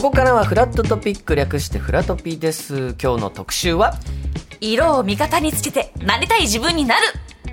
[0.00, 2.96] ここからはフラットトピック略してフラトピーです。
[2.98, 3.92] 今日の特集は？
[4.58, 7.02] 色を味方につけてなりたい自分になる。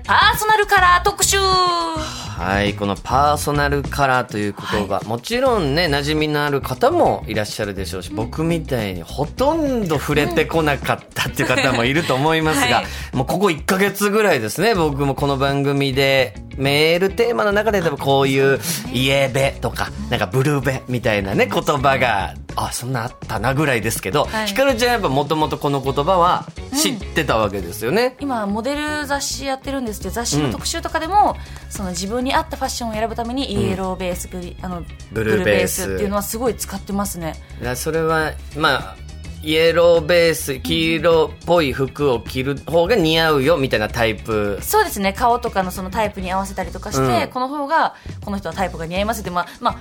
[0.08, 1.38] パーソナルカラー特集。
[1.38, 18.60] はいこのパーソナルカラーという言葉、はい、もちろんね馴染みのある方もいらっしゃるでしょうし、うん、僕みたいにほとんど触れてこなかったっていう方もいると思いますが、はい、もうここ1か月ぐらいですね僕もこの番組でメールテーマの中で多分こういう
[18.94, 26.46] 「イエベ」とかなんか「ブルーベ」みたいなね言葉があそんなあったなぐらいですけど、はい、ひかるちゃんやっぱもともとこの言葉は
[26.78, 35.96] 知ってたわけですよね、うん、今モデル雑誌やってるんですけど雑誌の特集とかでも、うん、その自分に合ったファッションを選ぶためにイエローベース、うん、あのブルーベース。
[35.96, 37.36] っていうのはすごい使ってますね。
[37.76, 38.98] それはまあ
[39.44, 44.60] イエローベース黄色っぽい服を着る方が似合うよみたいなタイプ。
[44.62, 45.14] そうですね。
[45.14, 49.30] 顔とかのそのタイプに合わせたりとかして、うん、この方がこの人はタイプが似合いますって。
[49.30, 49.78] まあまあ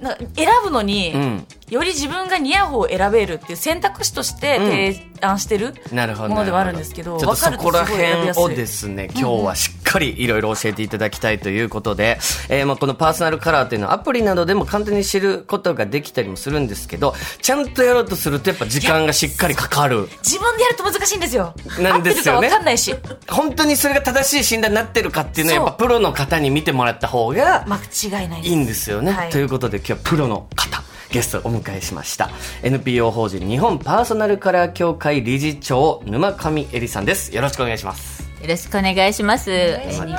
[0.00, 20.08] なんか選ぶのに、うん、より自分が似合う方を選べるっていう選択肢として提案してるものではあるんですけど、ちょっとそこら辺をですね、今日はしっかりいろいろ教えていただきたいということで、うん、えー、まあこのパーソナルカラーというのはアプリなどでも簡単に知ることができたりもするんですけど、ちゃんとやろうとするとやっぱ時間がしっかりかかる。
[20.22, 21.54] 自分でやると難しいんですよ。
[21.80, 22.48] なんですよね。
[22.48, 22.94] かんないし。
[23.28, 29.12] 本当にそれが正しい診断になってるかっていうのはやっぱプロの方に見てもらった方が、間違いないいいんですよね。
[29.12, 30.82] はい、ということで今日はプロの方。
[31.10, 32.30] ゲストをお迎えしました
[32.62, 39.50] NPO 法人日本パーソナルカラー協会理事長沼上恵里さんですよろしくお願いしますよろしくお願いします。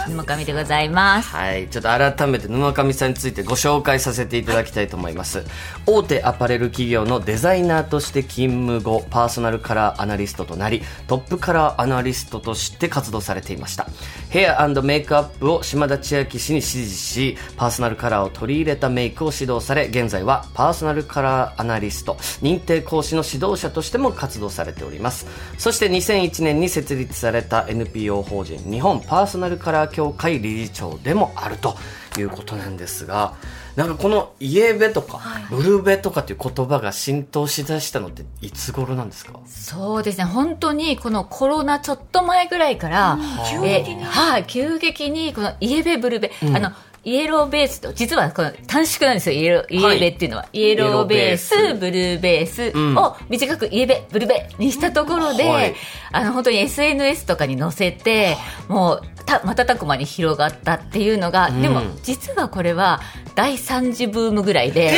[0.07, 1.29] 沼上でございます。
[1.29, 1.67] はい。
[1.69, 5.43] ちょっと改めて沼上さんについてご紹介させていただきたいと思います。
[5.87, 13.87] 大手アパレル企業のデザイナーとして勤務後、パーソナルカラーアナリストとなり、トップカラーアナリストとして活動されていました。
[14.29, 25.25] ヘアメイクアップを島田千秋氏に師事し、パーソナルカラーを取り入れたメイクを指導され、現在はパーソナルカラーアナリスト、認定講師の指導者としても活動されております。
[25.57, 31.75] そして2001年に設立された NPO NPO 法人日本パーソナルカラー協会理事長でもあると
[32.17, 33.35] いうことなんですが
[33.75, 39.39] なんかこのイエベとか、ブルーベとかっていう言葉が浸透しだしたのっていつ頃なんですか？
[39.45, 40.25] そうですね。
[40.25, 43.17] 本当にこのコロナちょっと前ぐらいから、
[43.49, 46.71] 急激に、はい、急激にこのイエベブルーベ、うん、あの
[47.03, 50.47] イエローベースと、実はこの短縮なんですよ、イエロイエベっていうのは。
[50.53, 52.71] イエローベース、ブルーベース。
[52.97, 55.75] を短くイエベ、ブルベにしたところで、はい、
[56.11, 63.01] あの、本当に SNS とかに載せて、もう、た瞬く間に広がったっていうのが、うん、でも実はこれは
[63.35, 64.95] 第3次ブームぐらいで、えー、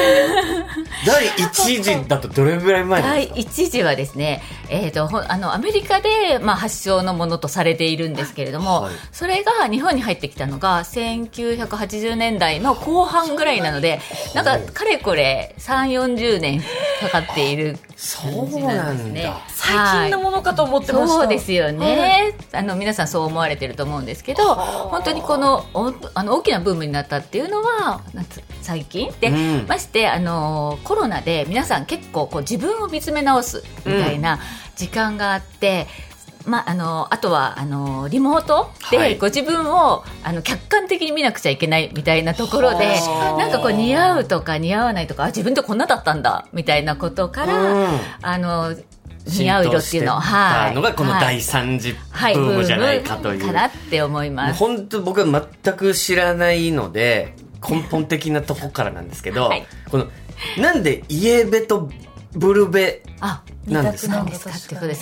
[1.06, 14.00] 第1次だとどれぐらい前第1次はですね、えーと、あのアメリカで、まあ、発祥のものとされているんですけれども、はい、それが日本に入ってきたのが1980年代の後半ぐらいなので
[14.34, 16.62] なんかかれこれ3 4 0年
[17.00, 19.40] かかっているそうなんだ。
[19.48, 28.00] 最近のものかと思ってました、そうですよね、あの皆さんそう思われてると思うんですけど本当にこのおあの大きなブームになったっていうのは
[28.62, 29.12] 最近？
[29.20, 34.38] で、うん、ましてあのコロナで皆さん結構こう自分を見つめ直すみたいな
[34.76, 35.86] 時間があって、
[36.46, 42.86] まあ、あのあとはあのリモートでご自分を、あの客観的に見なくちゃいけないみたいなところで
[43.38, 47.88] なんかこう似合うとか似合わないとかあ自分ってこんなだったんだみたいなことから、
[48.22, 48.74] あの
[49.26, 50.74] 似合う色っていうのはい。
[50.74, 54.58] のがこの第三次ブームじゃないかという、かなって思います。
[54.58, 57.34] 本当僕は全く知らないので
[57.66, 60.06] 根本的なとこからなんですけど、はい、この
[60.58, 61.90] なんでイエベと
[62.32, 63.02] ブルベ
[63.66, 64.24] なんですか？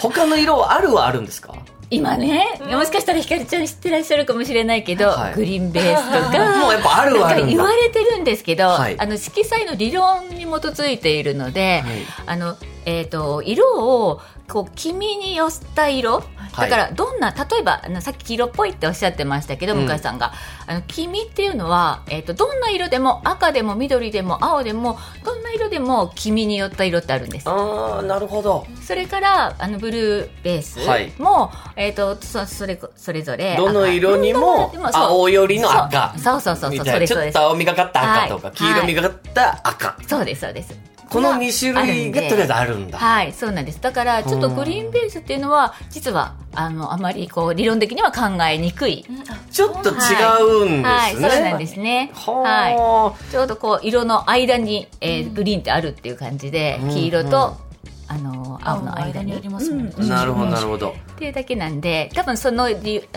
[0.01, 1.55] 他の色はあるはあるんですか？
[1.91, 11.97] 今ね、もしかしたらひかりちゃん知ってらっしゃるかもしれないけど、はい、グリーンベースとか もうやっぱあるはある言われてるんですけど、はい、あの色彩の理論に基づいているので、はい、
[12.27, 16.25] あのえーと、色をこう黄身に寄った色？
[16.57, 20.33] だからどんな、例えばあのさっき黄色っぽいっておっしゃってましたけど、向井さんが。
[20.67, 27.49] あの黄身っていうのは、えーと、どんな色でも赤でも緑でも青でもどんな色でも黄身に寄った色ってあるんです。
[27.49, 28.67] ああなるほど。
[28.83, 30.79] それからあのブルーベース
[31.21, 36.19] も、はい、えーと、そそれそれぞれどの色にも青よりの赤。
[36.19, 43.81] そうそうそうそうそれちょっと青みがかった赤とか、はい、黄色みがかった赤、はい、そうですそうですこの2種類がとりあえずあるんだはいそうなんです。
[43.81, 49.05] だからちょっとグリーンベースっていうのは実はあのあまりこう理論的には考えにくい、
[49.51, 52.11] ちょっと違うんですね、はい、そうなんですね。
[52.15, 53.31] はい。
[53.31, 57.68] ちょうどこう色の間に、えー、グリーンってあるっていう感じで、黄色と
[58.09, 59.35] あの青の間に。
[59.35, 60.91] ありますもんね、なるほどなるほど。
[60.91, 62.69] っていうだけなんで多分その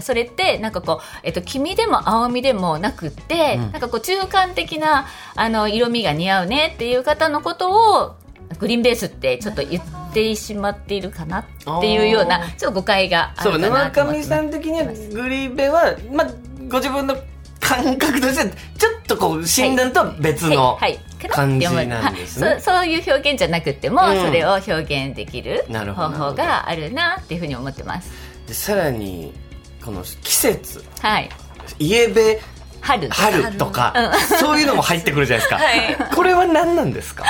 [0.02, 3.72] それってなんかこう、えっと、黄身でも青みでもなくって、うん。
[3.72, 8.16] なんかこう中間的なあの色味が似合うねっていう方のことを
[8.60, 11.46] グリーンベースってちょっと言ってしまっているかなっ
[11.82, 16.28] ていうようなちょっと誤解があるそうかなと思沼上ってさん的にはグリベは、まあ、
[16.68, 17.16] ご自分の
[17.76, 20.78] 感覚としてちょっとこう診断とは別の
[21.30, 22.48] 感じなんですね。
[22.48, 22.62] はい。
[22.62, 24.26] そう そういう表現じゃなくても、うん。
[24.26, 28.12] それを表現できる方法があるなっていうふうに思ってます。
[28.48, 29.34] でさらに
[29.84, 30.84] この季節。
[31.02, 31.30] はい。
[31.80, 32.42] イエベ
[32.82, 33.94] 春春とか、
[34.40, 35.76] そういうのも入ってくるじゃないですか、は
[36.10, 36.16] い。
[36.16, 37.24] これは何なんですか？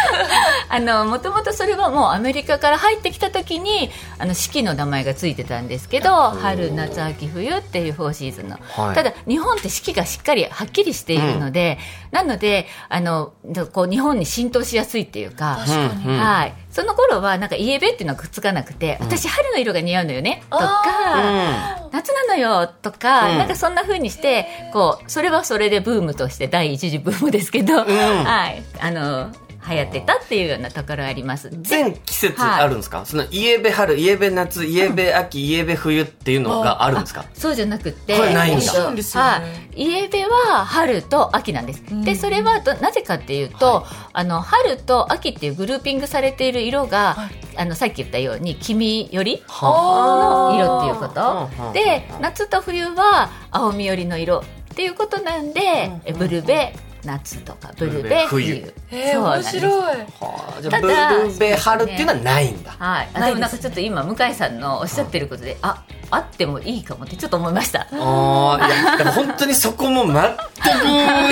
[0.69, 8.95] あのもともとそれはもうアメリカから入ってきた時にあの四季の名前がついてたんですけど春夏秋冬っていう4シーズンの、はい。
[8.95, 11.77] ただ日本って四季がしっかりはっきりしているので、
[12.11, 13.33] なのであの
[13.73, 15.57] こう日本に浸透しやすいっていうか。
[15.57, 20.43] はい、その頃はなんかイエベっていうのがくっつかなくて、私春の色が似合うのよね。
[20.49, 23.37] とか、夏なのよとか、うん。
[23.37, 28.63] なんかそんな風にしてこうそれはそれでブームとして第一次ブームですけど、はい。
[28.79, 29.31] あの
[29.71, 31.49] 流行ってたっていうようなところあります。
[31.61, 37.25] 全季節あるんですか、そのイエベ春イエベ夏イエベ秋、イエベ冬っていうのがあるんですか？
[37.33, 38.63] そうじゃなくて、これないんだ。
[38.63, 39.29] えっとそうなんですよね。
[39.29, 39.41] は
[39.75, 39.83] い。
[39.83, 41.83] イエベは春と秋なんです。
[42.03, 47.15] で、それはどなぜかっていうと、あの、春と秋っていうグルーピングされている色が、
[47.55, 51.71] あの、さっき言ったように、黄身よりの色っていうこはあ。
[51.71, 51.73] と。
[51.73, 58.45] で、夏と冬は青みよりの色っていうことなんで、えブルベ、夏とかブルベ冬。
[58.45, 58.73] 冬。
[58.91, 59.57] えー、そうなんです。
[59.57, 59.97] 面白い。
[60.19, 67.87] はあじゃあブただルベ春っていうのはないんだ、はい、あでもなんかちょっと今向井さんのおっしゃってることで、ああってもいいかもってちょっと思いました。
[67.91, 70.13] ああいやでも本当にそこも全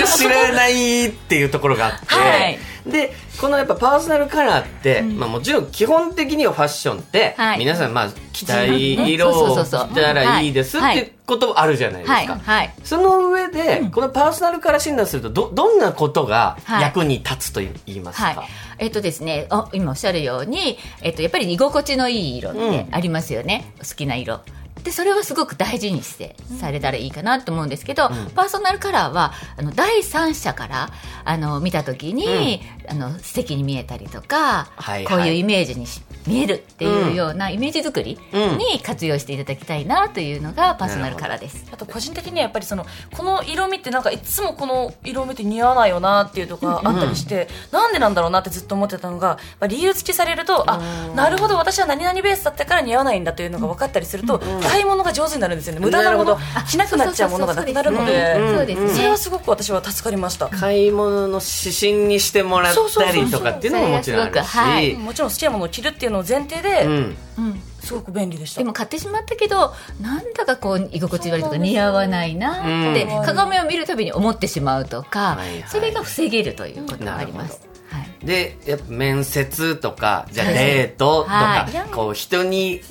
[0.02, 7.58] く知らないっていうところがあって、はいでこのやっぱパーソナルカラーって、まあ、もちろん基本的にはファッションって、はい。
[7.58, 12.40] 皆さんまあ 着たいね色を着たらいいですってことあるじゃないですか。
[12.84, 16.82] その上で、このパーソナルカラー診断するとどどんなことがはい。
[16.82, 18.36] 役に立つと言いますか、はい。
[18.78, 23.72] えっとですね、あ今おっしゃるように、えっと、やっぱり居心地のいい色ってありますよね。
[23.78, 24.40] 好きな色。
[24.84, 30.90] で、それはすごく大事にしてされたらいいかなと思うんですけど、パーソナルカラーは、あの、第三者から、
[31.24, 35.04] あの、見たときに、あの、素敵に見えたりとか、はいはい。
[35.04, 41.66] こういうイメージにし見えるっていうようなイメージ作りに活用していただきたいなというのがパーソナルカラーです。
[41.72, 42.86] あと個人的にはやっぱりその
[43.16, 50.78] この色味ってなんかいつもこの色味って似合わないよなっていうとこがあったりして、なんでなんだろうなってずっと思ってたのが、まあ、理由付けされるとあ
[51.14, 55.80] なるほど私は何々ベースだったから似合わないんだというのが分かったりすると、買い物が上手になるんですよね。
[55.80, 64.94] 無駄なものなるしなくなっちゃうものがなくなるのでそれはすごく私は助かりました、買い物の指針にしてもらったりとかっていうのももちろんあるし、そうそうそうそれがすごくはい。
[64.94, 67.16] もちろん好きなものを着るっていうのを前提で、うん。
[67.38, 68.60] うんすごく便利でした。
[68.60, 69.72] でも買ってしまったけど
[70.02, 73.24] なんだかこう居心地悪いとか似合わないなってうん。
[73.24, 75.68] 鏡を見るたびに思ってしまうとか、はいはい。
[75.68, 77.60] それが防げるということがあります。
[77.88, 78.26] はい。
[78.26, 81.90] でやっぱ面接とかじゃあデートとか、はい。
[81.90, 82.82] こう人に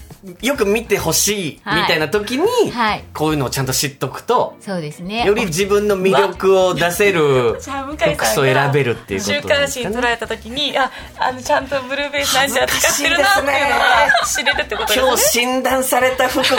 [0.42, 3.04] よく見てほしいみたいな時に、はい。
[3.14, 5.26] こういうのをちゃんと知っとくとそうですね。
[5.26, 9.94] より自分の魅力を出せる服装を選べるっていうこと週刊なんですかね。
[9.94, 15.08] 誌に捉えた時にああのちゃんとブルーベースなんじゃ使ってるなっていうのが知れるってことですね。
[15.08, 16.56] 今日診断された服着て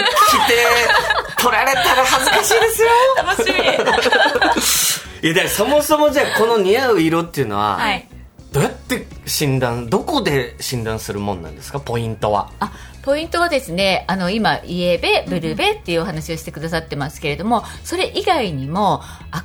[1.38, 2.88] 取られたら恥ずかしいですよ。
[3.16, 3.60] 楽しみ。
[5.22, 8.08] いやだからそもそもじゃあこの似合う色っていうのは、はい。
[8.52, 11.78] どうやって診断どこで診断するもんなんですか？
[11.78, 12.50] ポイントは。
[12.58, 19.00] あポイントはですねあの今イエベブルベっていうお話をしてくださってますけれどもそれ以外にも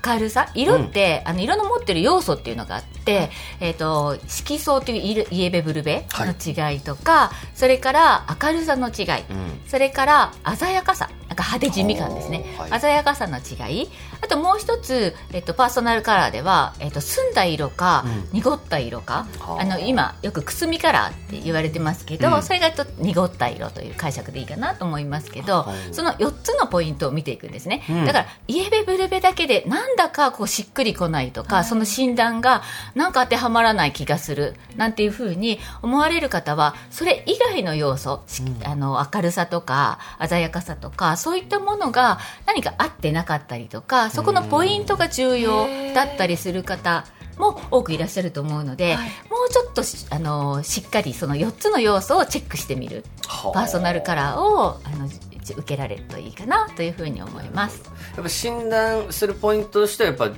[0.06, 3.30] 明るさ色って、あの色の持ってる要素っていうのがあって、
[3.62, 9.62] えっと色相という色イエベブルベの違いとか、それから明るさの違い、ん。
[9.68, 12.80] それから鮮やかさなんか派手地味感ですね、はい。
[12.80, 13.90] 鮮やかさの違い。
[14.22, 19.62] あともう一つ、えっと、パーソナルカラーでは、えっと、澄んだ色か、濁った色か、はあ。
[19.62, 22.44] あの今よくくすみカラーって言われてますけど、うん。
[22.44, 28.06] それがちょっと濁った色という解釈でいいかなと思いますけど、はいその4つのポイントを見ていくんですね、うん。
[28.06, 32.64] だからイエベブルベだけでなんだかこうしっくりこないとか、その診断が
[32.96, 45.66] なんか当てはまらない気がするなんていうふうに思われる方はそれ以外の要素、しあの明るさとか鮮やかさとかそういったものが何か合ってなかったりとかそこのポイントが重要
[45.96, 47.04] だったりする方
[47.40, 49.10] も多くいらっしゃると思うので、はい。
[49.32, 53.04] もうちょっとしあのしっかりその4つの要素をチェックしてみる。
[53.54, 57.82] パーソナルカラーをあの受けられるといいかなというふうに思います。
[58.14, 60.30] やっぱ診断するポイントとしてはやっぱ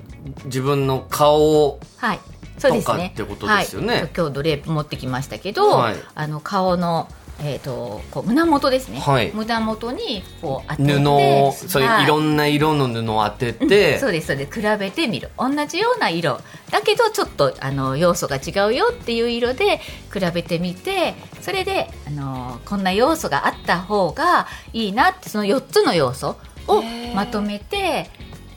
[0.46, 2.20] 自分の顔をはい。
[2.58, 3.12] そうですね。
[3.14, 3.94] ってことですよね。
[3.94, 5.96] はい、今日ドレープ持ってきましたけど、はい。
[6.16, 9.32] あの顔のえー、とこう胸元ですね、はい。
[9.34, 14.60] 胸元にこう当てて布をそういうはいいろんな色の布を当てて、そうですそうです。
[14.60, 15.30] 比べてみる。
[15.38, 16.42] 同じような色。
[16.72, 19.78] だけどちょっとあの要素が違うよっていう色で
[20.12, 26.36] 比べてみてそれであのこんな要素があった方がいいなってその4つの要素
[26.68, 26.82] を
[27.16, 28.10] まとめて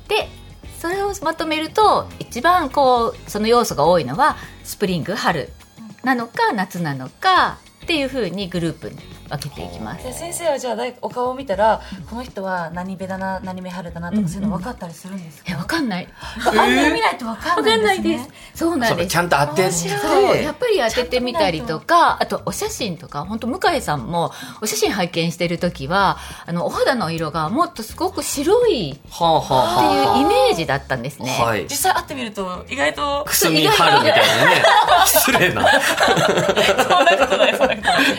[0.08, 0.28] で
[0.78, 5.50] それをまとめると一番こうその要素が多いのはスプリング春
[6.02, 7.58] なのか夏なのか
[7.90, 8.97] っていうふうにグループに
[9.30, 10.04] 分けていきます。
[10.04, 16.08] で先生はじゃあお顔を見たらこの人は何目だな何目春だなとかそういうの分かったりするんですか、えわかんない。
[16.46, 18.28] あんまり見ないと分かわんないんです、ね、かんないです。
[18.54, 19.08] そうなんです。
[19.08, 19.16] ち。
[19.16, 19.88] ゃんと当てそ
[20.32, 31.37] うやっぱり当ててみたりとかあとお写真とか本当向井さんもお写真拝見してる時はあのお肌の色がもっとすごく白いっていうイメージだったんですね。
[31.40, 31.64] あはい。
[31.64, 34.62] 実際会ってみると意外とくすみ春みたいなね。
[35.06, 35.66] 失礼な。
[35.80, 38.10] そんなことないそんなことない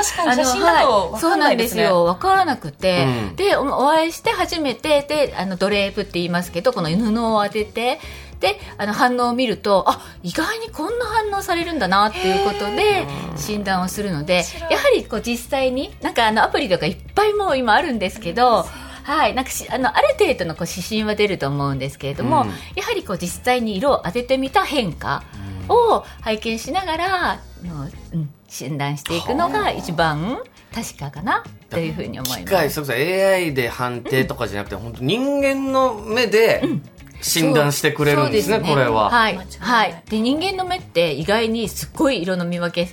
[0.16, 2.04] 確かに写真だと分かんないですね、そうなんですよ。
[2.04, 3.36] 分からなくて、うん。
[3.36, 8.00] でおお会いして初めてであのドレープって言いますけどこの布を当てて
[8.40, 18.66] であの反応を見るとあ意外にこんな反応されるんだなっていうことで診断をするのでやはりこう実際になんかあのアプリとかいっぱいもう今あるんですけど。
[19.02, 22.48] はい、なんかしあのある程度のこう指針は出ると思うんですけれども、うん。
[22.76, 25.24] やはりこう実際に色を当ててみた変化
[25.68, 30.38] を拝見しながら、あのうん、診断していくのが一番
[30.74, 32.52] 確かかなというふうに思い機ます。
[32.52, 36.62] 械そ AI で判定とかじゃなくて、本当人間の目で
[37.20, 39.38] 診断してくれるんですね,、そうこれは、はい。
[39.58, 40.02] はい。
[40.08, 42.90] で人間の目って意外にすっごい色の見分け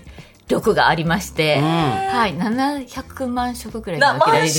[0.48, 4.54] 力がありまして、うはい700万色ぐらい見な分けられる。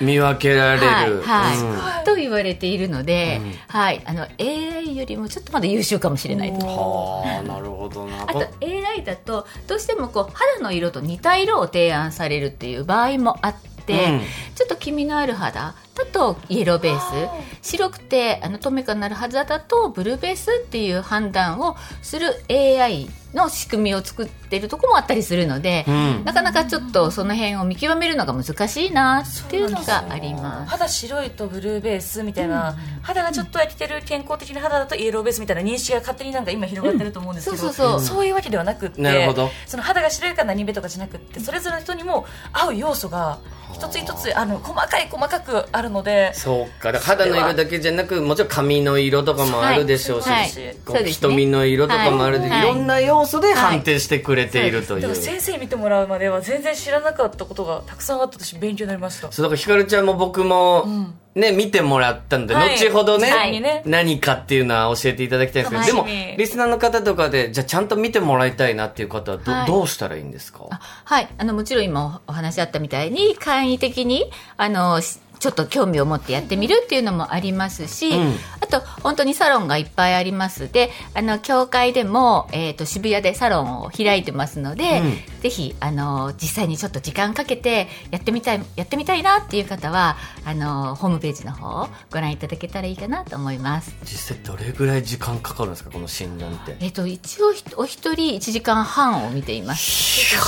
[0.00, 1.58] 見分けられる、はいはい。
[1.98, 2.04] うん。
[2.04, 3.52] と言われているので、うん。
[3.68, 6.66] はい、あの AI よりもちょっとまだ優秀かもしれないと。
[6.66, 8.22] はあなるほどな。
[8.22, 13.54] あと AI だとどうしてもこう肌の色と似た色を提案されるっていう場合もあっ
[13.86, 14.20] て、うん。
[14.54, 17.68] ちょっと黄身のある肌だとイエローベース。
[17.72, 26.24] 白くてあの透明感のある肌だとブルーベースっていう判断をする AI の仕組みを作ってるとこもあったりするので、うん。
[26.24, 30.70] なかなかちょっとその辺を見極めるのが難しいなっていうのがあります。
[30.70, 38.00] 肌白いとブルーベースみたいな、肌がちょっと焼けてる健康的な肌だとイエローベースみたいな認識が勝手になんか今広がってると思うんですけど、うんそうそう。
[38.00, 39.50] そういうわけではなくってなるほど。
[39.66, 43.38] その肌が白いか何目とかじゃなくってそれぞれの人にも合う要素が
[43.72, 46.92] 一つ一つあの細かい細かくあるのでそうか。
[46.92, 50.48] だから肌の色だけじゃなくもちろん髪の色とかもあるでしょうし、はい。
[50.84, 51.30] こそうですね。
[51.30, 52.60] 瞳の色とかもあるで、はい。
[52.60, 59.30] い、ろんな要素で判定してくれているという、だから先生見てもらうまでは全然知らなかったことがたくさんあったし勉強になりました。
[59.32, 61.14] そうだからひかるちゃんも僕も、ん。
[61.34, 62.76] ね、見てもらったので、はい。
[62.76, 63.82] 後ほどね,、はいね。
[63.86, 69.66] 何かっていうのは教えていただきたいんですけど、でもリスナーの方とかで、じゃあちゃんと見てもらいたいなっていう方はど、はい。
[69.66, 70.66] どうしたらいいんですか？
[70.68, 71.28] あはい。
[71.38, 78.34] あの、もちろん今お話あったみたいに、簡易的に、あの、しちょっと興味を持ってやってみるっていうのもありますし、うん。
[78.60, 93.92] あと、本当にサロンがいっぱいありますで、あの、教会でも、えっ、と、渋谷でサロンを開いてますので、うんぜひ、あの、実際にちょっと時間かけてやってみたい、やってみたいなっていう方は、あの、ホームページの方をご覧いただけたらいいかなと思います。
[94.04, 96.76] 実際どれぐらい時間かかるんですかこの診断って？
[96.80, 100.36] えっ、と、一応ひ、お一人1時間半を見ています。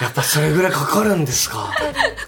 [0.00, 1.72] やっぱそれぐらいかかるんですか？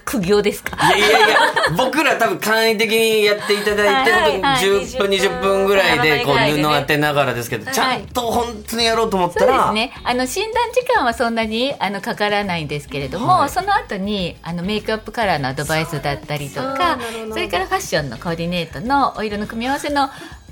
[0.05, 0.75] 苦行ですか？
[0.95, 1.37] いやいやいや、
[1.77, 9.93] 僕ら多分簡易的にやっていただいて、はい本当にはい10分、20分ぐらいでこう布当てながらですけど、ちゃんと本当にやろうと思ったそうでら、すね。
[10.03, 13.49] あの診断時間はそんなにあのかからないんですけれども、はい。
[13.49, 16.97] その後にあのメイクアップカラーのアドバイスだったりとか、
[17.31, 20.09] それからファッションのコーディネートのお色の組み合わせの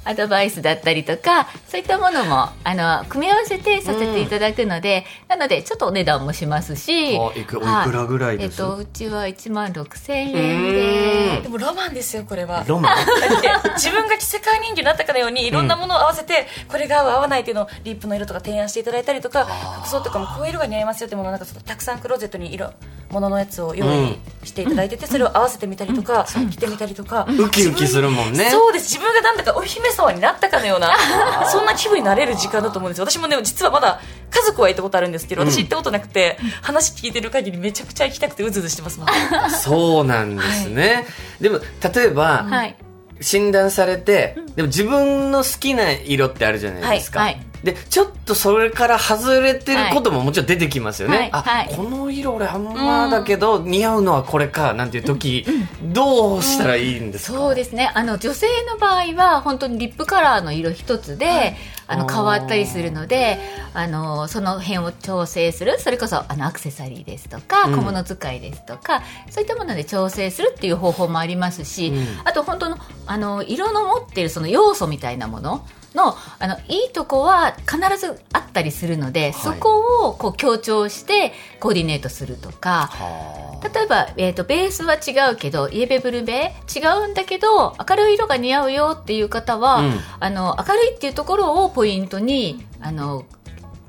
[0.09, 7.85] アドバイスだったりとか、そういったものもあの組み合わせてさせていただくので、なのでちょっとお値段もしますし、あいくおいはい。
[7.85, 8.59] くらぐらいです？
[8.61, 10.59] えっとうちは1万6千う円。
[10.61, 11.35] ーん。
[11.37, 11.49] でで。
[11.49, 12.63] もロマンですよこれは。
[12.67, 12.95] ロマン？
[13.05, 19.45] だって自分が着せ替え人形になったかのようにいろんなものを合わせて、これが合う合わないっていうのをリップの色とか提案していただいたりとか
[19.83, 22.73] 服装とかもこういう色が似合いますよってものをなんかたくさんクローゼットに色
[23.11, 28.49] もののやつを用意していただいてて、それを合わせてみたりとか、着てみたりとか、ウキウキするもんね。
[28.49, 28.97] そうです。
[28.97, 30.95] 自分がなんだかお姫様になったかのような
[31.51, 33.09] そんな気分になれる時間だと思うんですよ。
[33.09, 33.99] 私もね実はまだ
[34.29, 41.05] 家族は行ったことあるんですけど私行ったことなくて、話聞いてる限りめちゃくちゃ行きたくてうずうずしてますもんそうなんですね。
[41.41, 41.59] でも、
[41.93, 42.75] 例えば、はい。
[43.21, 47.19] 診断されて、でも自分の好きな色ってあるじゃないですか。
[47.19, 47.33] はい。
[47.33, 51.29] はいでちょっとそれから外れてることももちろん出てきますよね、はい。
[51.31, 51.75] あ、はい。
[51.75, 55.45] この色俺あんまだけど、似合うのはこれかなんていう時、
[55.81, 57.91] どうしたらいいんですか、そうですね。
[57.93, 61.55] あの女性の場合は本当にリップカラーの色一つで、
[61.87, 63.39] あの変わったりするので
[63.73, 67.75] あのその辺を調整するそれこそあのアクセサリーですとか、うん。
[67.75, 72.05] 小物使いですとかそういったもので調整するっていう方法もありますし、うん。
[72.23, 75.65] あと本当のあの色の持っているその要素みたいなもの
[75.95, 79.33] のあのいいとこは必ずあったりするので、はい。
[79.33, 82.89] そこをこう強調してコーディネートするとか。
[82.93, 89.93] は例えば、えー、とベースは違うけどイエベブルベ違うんだけど明るい色が似合うよっていう方は、うん。
[90.19, 93.25] あの明るいっていうところをポイントにあの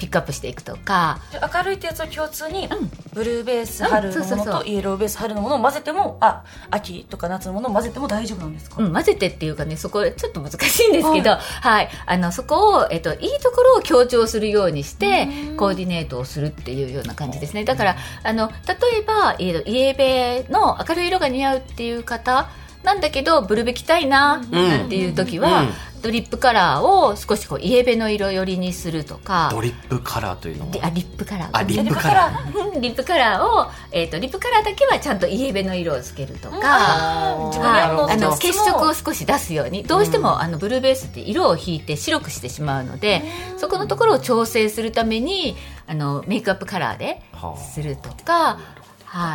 [0.00, 1.20] ピックアップしていくとか。
[1.54, 2.68] 明るいってやつを共通に、ん。
[3.12, 11.88] ブルーベースうん春のものとイエローベース春のものを混ぜてもあ秋とか夏のものを混ぜても大丈夫なんですか、うん、混ぜてっていうかねそこちょっと難しいんですけど、はい。
[12.06, 15.56] あのそこを、えっと、いいところを強調するようにしてうん。
[15.56, 17.64] コーディネートをするっていうような感じですね。
[17.64, 22.48] だからあの例えば、えーとイエベの明るい色が似合うっていう方
[22.84, 24.88] なんだけどブルベ着たいななん。
[24.88, 25.68] ていう時は、うん。
[26.00, 29.50] リップカラーを少しこうイエベの色寄りにするとか。
[29.52, 30.70] ドリップカラーというのは？
[30.72, 31.48] リあリップカラー。
[31.52, 32.74] あリップカラー。
[32.74, 37.46] うんリップカラーを、えー、とリップカラーだけはちゃんとイエベの色をつけるとか、あー。
[37.48, 43.22] 自分はい、のあの質血色を少し出すようにどうしても、あのブルーベースって色を引いて白くしてしまうので
[43.58, 45.54] そこのところを調整するために
[45.86, 47.60] あのメイクアップカラーではあ。
[47.60, 48.60] するとか、は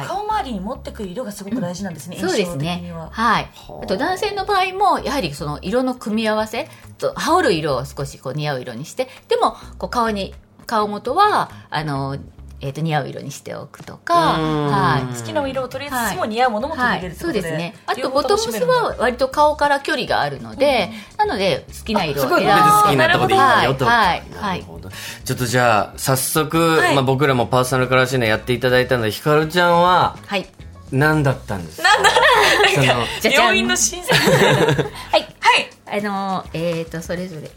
[0.04, 2.94] い、顔周りに持ってくる色がすごく大事なんですね、そうですね。
[2.94, 3.10] は。
[3.12, 3.44] はい。
[3.54, 3.84] はあ。
[3.84, 10.34] あと男性の場合もやはりその色の組み合わせと羽織る色を少しこう似合う色にしてでもこう顔に
[10.66, 12.18] 顔元はあの、
[12.62, 14.68] えー、と似合う色にしておくとか、うん。
[14.68, 15.20] はい。
[15.20, 17.76] 好きな色を取りつつもはい似合うものも取りはい、入れるってことで、そうですね。
[17.86, 23.64] あ両とボトムスは割と顔から距離があるので、なので好きな色を選んで好きなとこでいい。
[23.66, 23.86] よと。
[23.86, 24.24] はい。
[24.34, 24.62] はい。
[24.62, 24.96] なるほど。
[25.26, 26.96] ちょっとじゃあ、早速、はい。
[26.96, 30.46] まあ僕らもパーソナルカラー診断やっていただいたので、ひかるちゃんははい。
[30.92, 31.90] 何だったんですか？
[32.74, 32.86] その
[33.22, 34.16] じゃじゃん病院の診察
[35.12, 35.36] はい。
[35.40, 36.00] はい。
[36.00, 37.50] あのーえっ、とそれぞれ。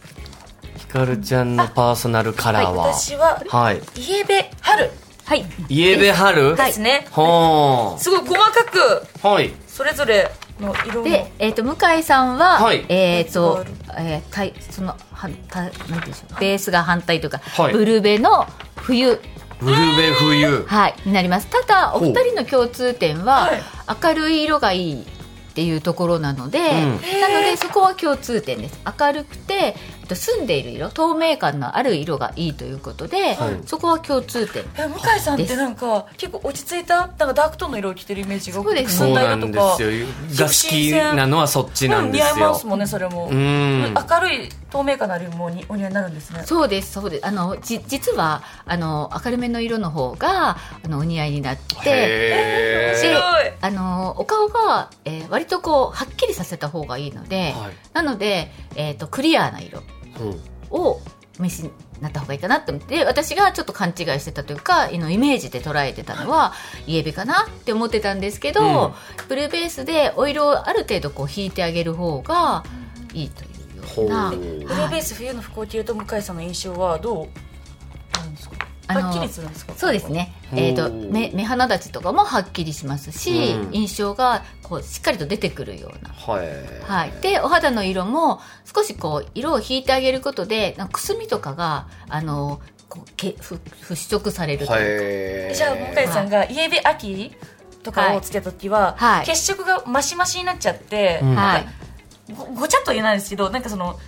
[0.78, 3.82] ひかるちゃんのパーソナルカラーは、私ははい。
[3.96, 4.90] イエベ春
[5.26, 5.44] はい。
[5.68, 6.72] イエベ春で。
[6.72, 9.06] すね、はすごい細かく。
[9.22, 9.28] あ。
[9.28, 9.52] はい。
[9.66, 11.04] それぞれの色の。
[11.04, 12.84] で、えっ、と、向井さんは、はい。
[12.88, 17.72] えっ、ース、えー、たいその、はた、なんていうんでしょう、ベースが反対というか、はい。
[17.72, 19.20] ブルベの冬、
[19.60, 20.64] ブルベ冬。
[20.66, 21.48] はい、になります。
[21.48, 23.62] ただ、お二人の共通点は、はい。
[24.02, 25.06] 明るい色がいいっ
[25.54, 26.90] ていうところなので、ん。
[27.20, 28.78] なので、そこは共通点です。
[28.98, 29.74] 明るくて、
[30.08, 34.64] と住んでいる色、透明感のある色がいいということで、はいそこは共通点。
[34.76, 39.90] え向井さんってなんか結構落ち着いたなんかダークトーンの色を着てるイメージがそうですそうなんで色とかすよ。
[39.90, 42.70] が好きなのはそっちなんですうん似合いますよ。
[42.70, 43.94] もんねそれも、うん。
[43.94, 47.26] 明るい透明感のある色もにお似合いになるんですねそうです、そうです。
[47.26, 59.97] あの、じ、実は、あの、明るめの色の方が、あの、お似合いになって、へあのお顔が、えー割とこうはっきりさせた方がいいので、はいなので、えー、とクリアな色うん
[60.70, 61.00] を
[61.38, 66.52] お召しになった方がいいかなって思って私がちょっと勘違いしてたというかあのイメージで捉えてたのは
[66.86, 68.92] イエベかなって思ってたんですけど、うん。
[69.28, 72.64] ブルーベースでお色をある程度こう引いてあげる方が
[73.14, 74.30] いいというような。
[74.30, 74.38] ほう。
[74.38, 77.28] ブルーベース冬の服を着ると向井さんの印象はどう？
[78.88, 79.74] はっきりするんですか？
[79.76, 83.74] そうですね、えー、と目目鼻立ちとかもはっきりしますし、うん。
[83.74, 86.10] 印象がこうしっかりと出てくるような。
[86.10, 86.48] はい。
[86.82, 95.54] はい、でお肌の色も少しこう色を引いてあげることでなんかくすみとかがあのこうけふ払拭されるというはい。
[95.54, 97.32] じゃあ向井さんがイエベ秋
[97.82, 99.26] とかをつけた時は、はい。
[99.26, 101.34] 血色がマシマシになっちゃって、うん。
[101.34, 101.66] か、はい。
[102.36, 103.98] ごごちゃっとは言えないですけどなんかその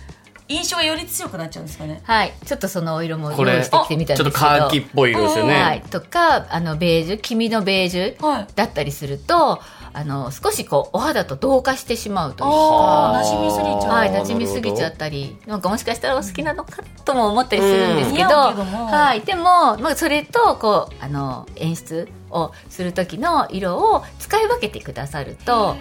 [0.51, 2.01] 印象がより強くなっちゃうんですかね。
[2.03, 4.57] はい、ちょっとそのお色も用意してきてみたんちょっとですけど。
[4.57, 5.61] カーキっぽい色ですよね。
[5.61, 8.47] はい、とかあのベージュ黄身のベージュはい。
[8.55, 9.61] だったりすると
[9.93, 12.55] あの少しこうお肌と同化してしまうというか。
[12.55, 25.75] ああ馴染みすぎちゃう、はい、あー馴染みすぎちゃったりなんかもしかしたらお好きなのかとも思ったりするんですけど,、はい、でも、まあ、それとこうあの演出をする時の色を使い分けてくださると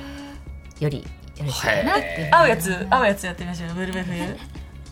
[0.80, 1.06] より
[1.36, 2.28] よろしいかなっていう。
[2.32, 3.74] 合うやつ合うやつやってみましょう。
[3.74, 4.36] ブルベ冬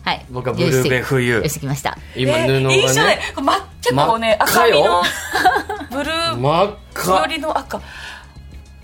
[0.03, 0.25] はい。
[0.29, 1.33] 僕はブルーベ冬。
[1.35, 1.97] 用意してきました。
[2.15, 3.21] 今布がえーいいじゃないね。
[3.35, 4.37] これま結構ね。
[4.39, 5.01] 真っ赤よ。
[5.01, 5.07] 赤
[5.91, 5.93] みの。
[5.97, 6.37] ブルー。
[6.37, 7.27] 真っよ赤。
[7.27, 7.81] りの赤。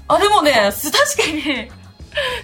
[0.07, 1.71] あでもねす 確かに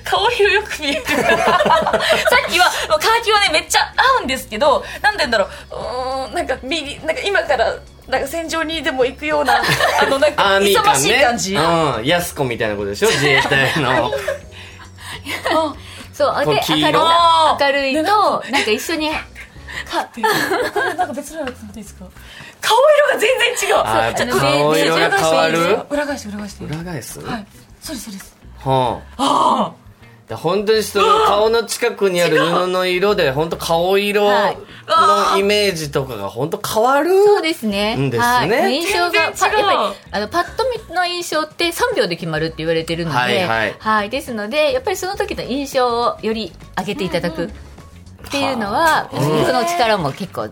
[0.03, 1.03] 香りがよく見える。
[1.05, 5.75] さっきはカーキはねめっちゃ合うんですけどなんて言うんだろう。
[5.75, 7.75] うーんなんか右なんか今から
[8.07, 9.61] なんか戦場にでも行くような
[10.01, 10.95] あのなんか勇ま。
[10.95, 12.05] しい感じ、うん。
[12.05, 13.09] やすこみたいなことでしょ？
[13.09, 14.11] 自衛隊の。
[16.13, 19.09] そうで明るさ明るいでとなんか一緒に。
[19.09, 19.15] は
[20.97, 22.05] なんか別のやつ見ていいですか？
[22.61, 23.75] 顔色が全然違う。
[23.77, 25.79] ああの顔色が変わる？
[25.89, 26.65] 裏返して裏返して。
[26.65, 27.19] 裏返す？
[27.21, 27.47] はい。
[27.81, 28.37] そうですそうです。
[28.59, 29.71] はあ。
[29.71, 29.80] で
[30.29, 34.57] 本当にその顔の近くにある 布の色で本当顔色はい。
[35.33, 37.95] のイメージとかが本当変わるそうですね。
[37.95, 38.61] んですね。
[38.61, 39.55] はい、印象が、やっぱり、
[40.11, 43.29] あの、パッと見の印象って3秒で決まるって言われてるので、は
[43.65, 44.09] いはい。
[44.09, 47.49] ですので、やっぱりその時の印象をより上げていただくっ
[48.31, 50.49] ていうのは、色の力も結構、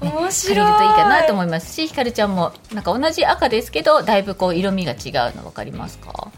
[0.00, 6.28] 面借りるといい白いかなと思いますし、ひかるちゃんも、なんか同じ赤ですけど、だいぶこう、色味が違うの分かりますか？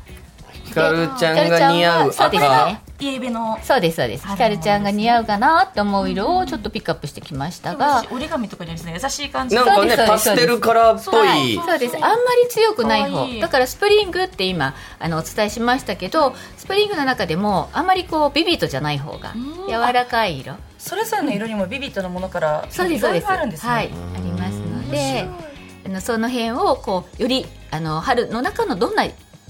[0.69, 2.67] ひかるちゃんが似合うそうです赤。
[2.67, 2.81] ね。
[3.01, 3.59] イエベの。
[3.63, 4.27] そうです、そうです。
[4.27, 9.57] ひかるちゃんが似合うかなって思う色をちょっとピックアップしてきましたが、折り紙とかにありますね優しい感じ。
[9.57, 10.07] なんかねそうです。
[10.07, 11.97] パステルカラーっぽはいいそうです。
[11.97, 12.09] あんま
[12.43, 13.27] り強くない方。
[13.41, 19.35] だからスプリングって今あのお伝えしましたけどスプリングの中でもあんまりこうビビットじゃない方がん。
[19.69, 20.55] 柔らかい色。
[20.79, 23.25] それぞれの色にもビビットなものからそうですそうです。
[23.25, 23.73] いろいろあるんですね。
[23.73, 23.87] はい。
[23.87, 25.29] ありますので
[25.87, 29.05] あのその辺をこうよりあの春の中のどんな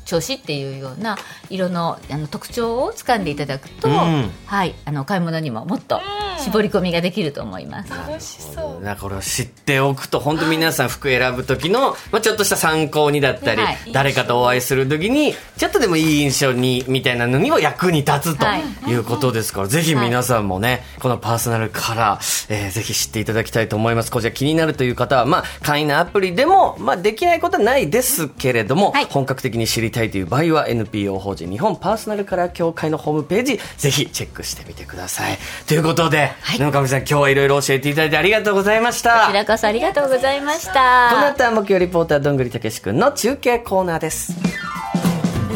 [0.09, 1.19] 調子っていうような
[1.51, 4.31] 色のあの特徴を掴んでいただくと、うん。
[4.47, 6.01] はいあのお買い物にももっと
[6.39, 7.93] 絞り込みができると思います。
[8.09, 8.85] 美味しそう。
[8.85, 13.77] なこれを知っておくと本当皆さん服選ぶ時の、まあ、ちょっとした参考にだったり、はい。
[13.93, 18.63] 誰かとお会いする時にちょっとでもいい印象にみたいなのにも役に立つとはい。
[18.89, 24.11] いうことですから、ぜひ皆さんもねこのパーソナルカラー、えーぜひ知っていただきたいと思います。
[24.11, 29.05] こちら気になるという方は、まあ、簡易なアプリでも、まあ、できないことはないですけれども、はい。
[29.07, 35.39] 本格的に知りたいという場合は NPO 法人日本パーソナルカラー協会のホームページぜひチェックしてみてください。
[35.67, 36.59] ということで、はい。
[36.59, 39.27] 野上さん、今日はいろいろ教えていただいてありがとうございました。
[39.27, 41.11] こちらこそありがとうございました。
[41.13, 44.35] この後は木曜リポーター、どんぐりたけし君の中継コーナーです。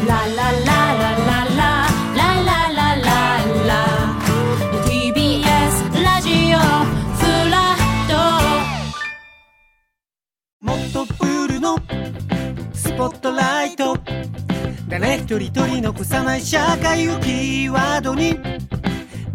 [0.07, 1.83] ララララララ
[10.63, 11.77] もっとプールの
[12.73, 13.97] スポットライト
[14.87, 18.39] 誰一人取り残さない社会をキーワードに